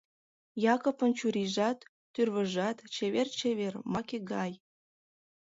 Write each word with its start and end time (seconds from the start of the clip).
Якыпын 0.73 1.11
чурийжат, 1.17 1.77
тӱрвыжат 2.13 2.77
чевер-чевер, 2.93 3.73
маке 3.93 4.17
гай. 4.33 4.51